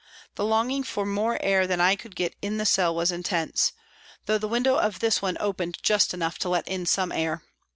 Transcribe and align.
The 0.33 0.43
longing 0.45 0.81
for 0.83 1.05
more 1.05 1.37
air 1.43 1.67
than 1.67 1.79
I 1.79 1.95
could 1.95 2.15
get 2.15 2.35
in 2.41 2.57
the 2.57 2.65
cell 2.65 2.95
was 2.95 3.11
intense, 3.11 3.71
though 4.25 4.39
the 4.39 4.47
window 4.47 4.75
of 4.77 4.97
this 4.97 5.21
one 5.21 5.37
opened 5.39 5.77
just 5.83 6.11
enough 6.11 6.39
to 6.39 6.49
let 6.49 6.67
in 6.67 6.87
some 6.87 7.11
air. 7.11 7.43